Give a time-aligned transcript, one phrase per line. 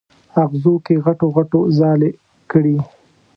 [0.43, 2.09] اغزو کې غټو غڼو ځالې
[2.51, 2.77] کړي